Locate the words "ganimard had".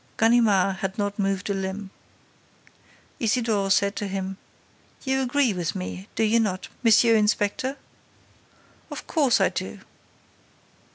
0.17-0.97